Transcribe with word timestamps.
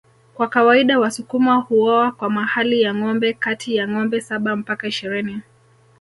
Kwa 0.33 0.47
kawaida 0.47 0.99
wasukuma 0.99 1.55
huoa 1.55 2.11
kwa 2.11 2.29
mahali 2.29 2.81
ya 2.81 2.95
ngombe 2.95 3.33
kati 3.33 3.75
ya 3.75 3.87
ngombe 3.87 4.21
saba 4.21 4.55
mpaka 4.55 4.87
ishirini 4.87 5.41